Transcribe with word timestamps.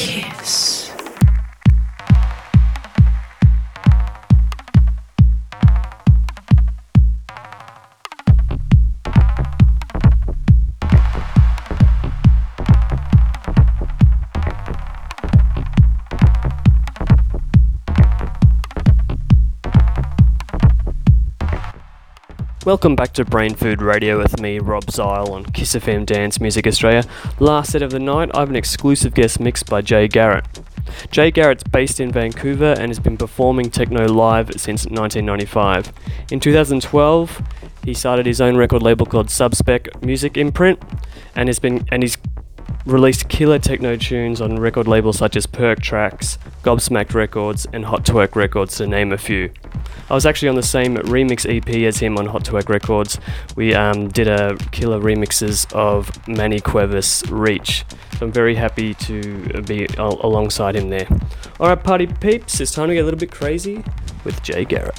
kiss. 0.00 0.69
Welcome 22.70 22.94
back 22.94 23.12
to 23.14 23.24
Brain 23.24 23.56
Food 23.56 23.82
Radio 23.82 24.16
with 24.16 24.40
me, 24.40 24.60
Rob 24.60 24.92
Zile, 24.92 25.32
on 25.32 25.44
Kiss 25.44 25.74
FM 25.74 26.06
Dance 26.06 26.40
Music 26.40 26.68
Australia. 26.68 27.02
Last 27.40 27.72
set 27.72 27.82
of 27.82 27.90
the 27.90 27.98
night, 27.98 28.30
I 28.32 28.38
have 28.38 28.48
an 28.48 28.54
exclusive 28.54 29.12
guest 29.12 29.40
mix 29.40 29.64
by 29.64 29.80
Jay 29.80 30.06
Garrett. 30.06 30.44
Jay 31.10 31.32
Garrett's 31.32 31.64
based 31.64 31.98
in 31.98 32.12
Vancouver 32.12 32.76
and 32.78 32.86
has 32.86 33.00
been 33.00 33.16
performing 33.16 33.70
techno 33.70 34.06
live 34.06 34.52
since 34.52 34.86
1995. 34.86 35.92
In 36.30 36.38
2012, 36.38 37.42
he 37.82 37.92
started 37.92 38.24
his 38.24 38.40
own 38.40 38.56
record 38.56 38.84
label 38.84 39.04
called 39.04 39.26
Subspec 39.26 40.04
Music 40.04 40.36
Imprint, 40.36 40.80
and 41.34 41.48
has 41.48 41.58
been 41.58 41.84
and 41.90 42.04
he's 42.04 42.18
released 42.86 43.28
killer 43.28 43.58
techno 43.58 43.96
tunes 43.96 44.40
on 44.40 44.60
record 44.60 44.86
labels 44.86 45.18
such 45.18 45.34
as 45.34 45.44
Perc 45.44 45.80
Trax, 45.80 46.38
Gobsmacked 46.62 47.14
Records, 47.14 47.66
and 47.72 47.86
Hot 47.86 48.04
Twerk 48.04 48.36
Records, 48.36 48.76
to 48.76 48.86
name 48.86 49.10
a 49.10 49.18
few. 49.18 49.50
I 50.10 50.14
was 50.14 50.26
actually 50.26 50.48
on 50.48 50.56
the 50.56 50.62
same 50.62 50.96
remix 50.96 51.46
EP 51.48 51.68
as 51.86 51.98
him 51.98 52.18
on 52.18 52.26
Hot 52.26 52.44
Twerk 52.44 52.68
Records. 52.68 53.20
We 53.54 53.74
um, 53.74 54.08
did 54.08 54.26
a 54.26 54.56
killer 54.72 55.00
remixes 55.00 55.72
of 55.72 56.10
Manny 56.26 56.60
Cuevas 56.60 57.22
Reach. 57.30 57.84
So 58.18 58.26
I'm 58.26 58.32
very 58.32 58.56
happy 58.56 58.94
to 58.94 59.62
be 59.62 59.86
al- 59.98 60.20
alongside 60.26 60.74
him 60.74 60.90
there. 60.90 61.06
Alright, 61.60 61.84
party 61.84 62.08
peeps, 62.08 62.60
it's 62.60 62.72
time 62.72 62.88
to 62.88 62.94
get 62.94 63.02
a 63.02 63.04
little 63.04 63.20
bit 63.20 63.30
crazy 63.30 63.84
with 64.24 64.42
Jay 64.42 64.64
Garrett. 64.64 64.98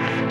We'll. 0.00 0.30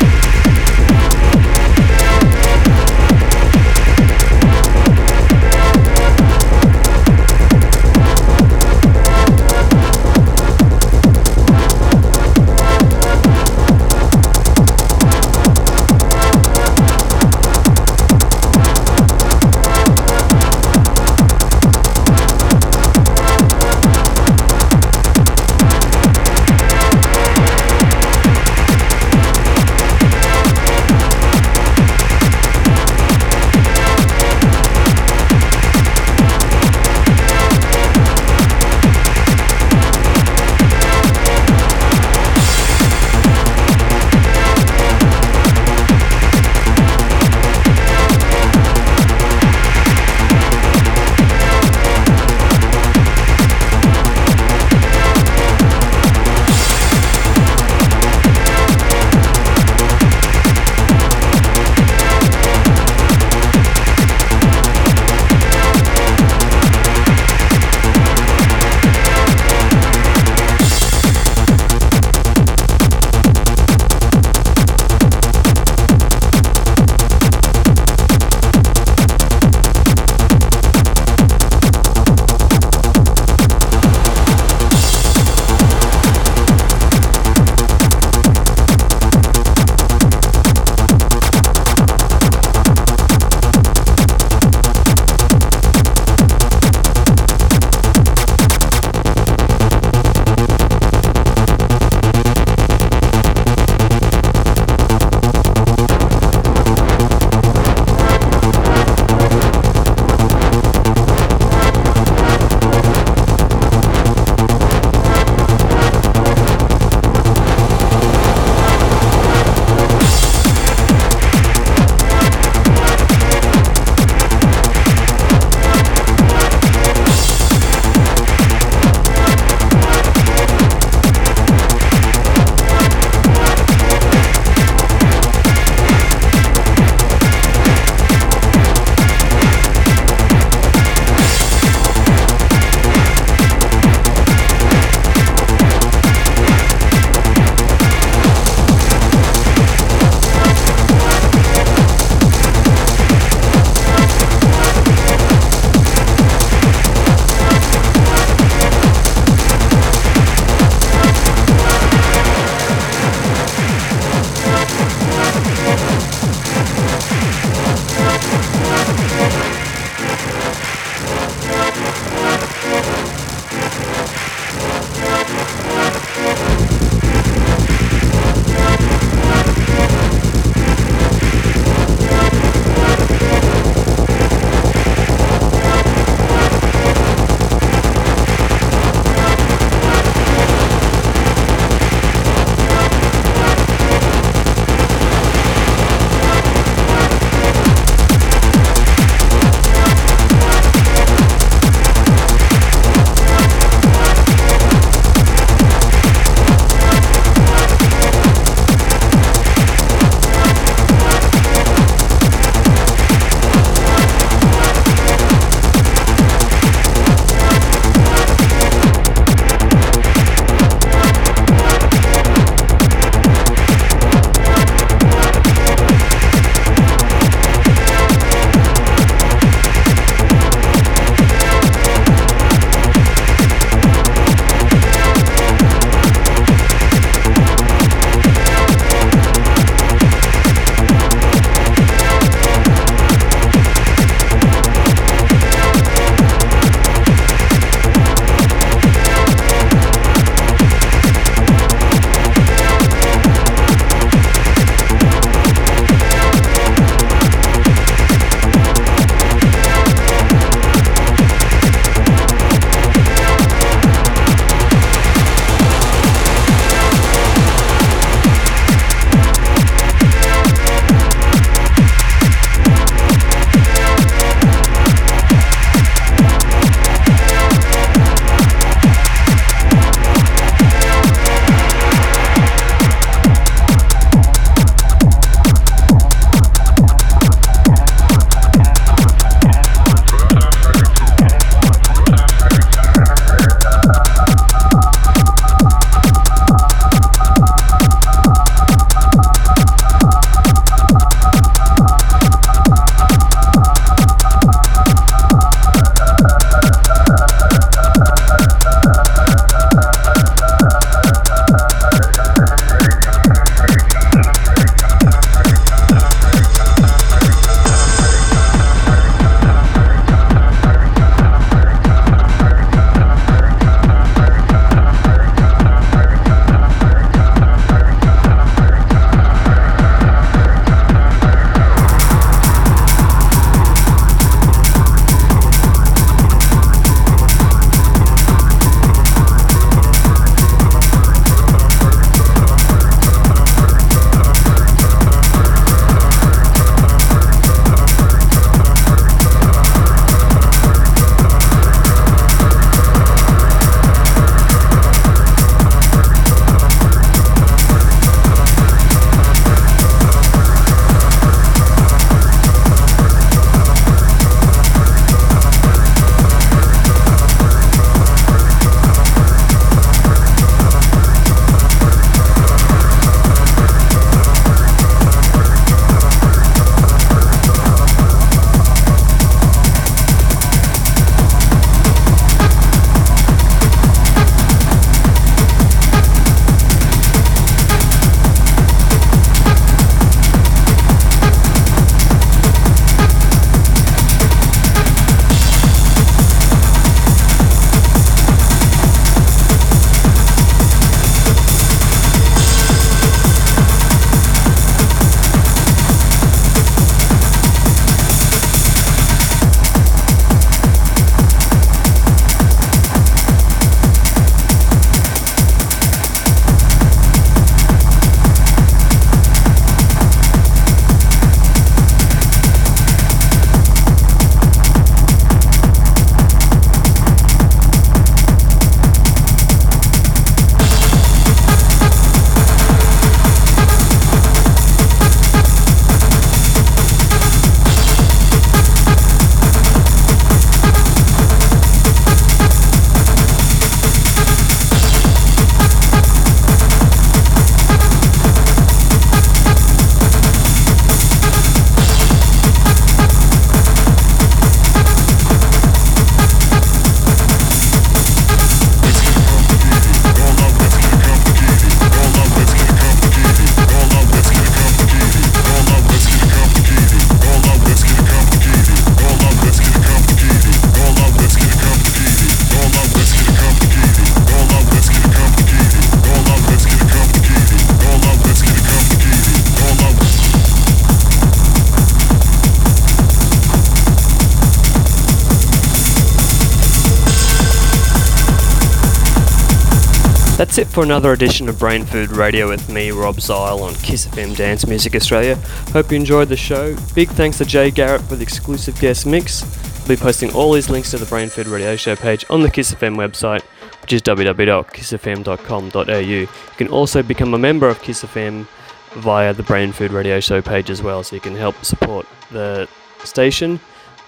It 490.61 490.67
for 490.67 490.83
another 490.83 491.11
edition 491.11 491.49
of 491.49 491.57
Brain 491.57 491.83
Food 491.85 492.11
Radio 492.11 492.47
with 492.47 492.69
me, 492.69 492.91
Rob 492.91 493.19
Zile, 493.19 493.63
on 493.63 493.73
Kiss 493.75 494.05
FM 494.05 494.35
Dance 494.35 494.67
Music 494.67 494.95
Australia. 494.95 495.35
Hope 495.73 495.89
you 495.91 495.97
enjoyed 495.97 496.29
the 496.29 496.37
show. 496.37 496.75
Big 496.93 497.09
thanks 497.09 497.39
to 497.39 497.45
Jay 497.45 497.71
Garrett 497.71 498.01
for 498.01 498.15
the 498.15 498.21
exclusive 498.23 498.79
guest 498.79 499.05
mix. 499.07 499.43
I'll 499.81 499.87
be 499.87 499.95
posting 499.95 500.31
all 500.33 500.53
these 500.53 500.69
links 500.69 500.91
to 500.91 500.99
the 500.99 501.05
Brain 501.07 501.29
Food 501.29 501.47
Radio 501.47 501.75
Show 501.75 501.95
page 501.95 502.23
on 502.29 502.43
the 502.43 502.51
Kiss 502.51 502.73
FM 502.73 502.95
website, 502.95 503.41
which 503.81 503.91
is 503.93 504.01
www.kissfm.com.au. 504.03 505.97
You 505.97 506.27
can 506.57 506.67
also 506.67 507.01
become 507.01 507.33
a 507.33 507.39
member 507.39 507.67
of 507.67 507.81
Kiss 507.81 508.03
FM 508.03 508.45
via 508.93 509.33
the 509.33 509.43
Brain 509.43 509.71
Food 509.71 509.91
Radio 509.91 510.19
Show 510.19 510.41
page 510.41 510.69
as 510.69 510.83
well, 510.83 511.03
so 511.03 511.15
you 511.15 511.21
can 511.21 511.35
help 511.35 511.55
support 511.65 512.05
the 512.31 512.69
station 513.03 513.59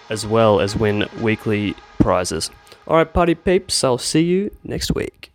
as 0.10 0.28
well 0.28 0.60
as 0.60 0.76
win 0.76 1.10
weekly 1.20 1.76
prizes. 1.98 2.52
Alright, 2.88 3.12
party 3.12 3.34
peeps, 3.34 3.84
I'll 3.84 3.98
see 3.98 4.22
you 4.22 4.56
next 4.64 4.94
week. 4.94 5.33